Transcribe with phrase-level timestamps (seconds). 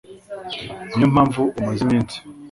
[0.93, 2.17] niyo mpamvu umaze iminsi